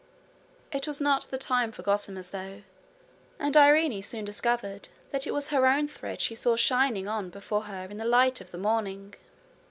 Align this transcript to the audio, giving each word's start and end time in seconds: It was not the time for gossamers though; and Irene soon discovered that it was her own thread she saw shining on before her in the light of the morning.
It 0.71 0.87
was 0.87 0.99
not 0.99 1.25
the 1.25 1.37
time 1.37 1.71
for 1.71 1.83
gossamers 1.83 2.29
though; 2.29 2.63
and 3.37 3.55
Irene 3.55 4.01
soon 4.01 4.25
discovered 4.25 4.89
that 5.11 5.27
it 5.27 5.31
was 5.31 5.49
her 5.49 5.67
own 5.67 5.87
thread 5.87 6.21
she 6.21 6.33
saw 6.33 6.55
shining 6.55 7.07
on 7.07 7.29
before 7.29 7.65
her 7.65 7.85
in 7.85 7.97
the 7.97 8.03
light 8.05 8.41
of 8.41 8.49
the 8.49 8.57
morning. 8.57 9.13